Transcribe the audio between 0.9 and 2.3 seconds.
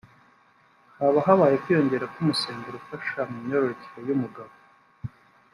haba habayeho kwiyongera